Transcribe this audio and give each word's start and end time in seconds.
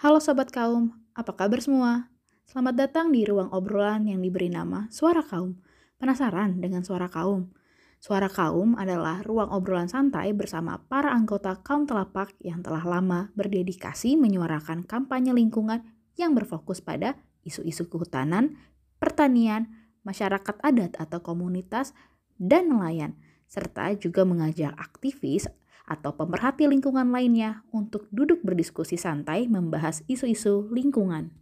Sobat 0.00 0.48
Kaum, 0.48 0.96
apa 1.12 1.36
kabar 1.36 1.60
semua? 1.60 2.08
Selamat 2.48 2.88
datang 2.88 3.12
di 3.12 3.20
ruang 3.28 3.52
obrolan 3.52 4.08
yang 4.08 4.24
diberi 4.24 4.48
nama 4.48 4.88
Suara 4.88 5.20
Kaum. 5.20 5.60
Penasaran 6.00 6.56
dengan 6.56 6.80
Suara 6.80 7.12
Kaum? 7.12 7.52
Suara 8.00 8.32
Kaum 8.32 8.80
adalah 8.80 9.20
ruang 9.20 9.52
obrolan 9.52 9.92
santai 9.92 10.32
bersama 10.32 10.80
para 10.88 11.12
anggota 11.12 11.60
kaum 11.60 11.84
telapak 11.84 12.32
yang 12.40 12.64
telah 12.64 12.80
lama 12.80 13.28
berdedikasi 13.36 14.16
menyuarakan 14.16 14.88
kampanye 14.88 15.36
lingkungan 15.36 15.84
yang 16.16 16.32
berfokus 16.32 16.80
pada 16.80 17.20
isu-isu 17.44 17.92
kehutanan, 17.92 18.56
pertanian, 18.96 19.68
masyarakat 20.08 20.64
adat 20.64 20.96
atau 20.96 21.20
komunitas, 21.20 21.92
dan 22.40 22.72
nelayan, 22.72 23.20
serta 23.52 23.92
juga 24.00 24.24
mengajak 24.24 24.72
aktivis 24.80 25.44
atau 25.90 26.14
pemerhati 26.14 26.70
lingkungan 26.70 27.10
lainnya 27.10 27.66
untuk 27.74 28.06
duduk 28.14 28.46
berdiskusi 28.46 28.94
santai 28.94 29.50
membahas 29.50 30.06
isu-isu 30.06 30.70
lingkungan. 30.70 31.34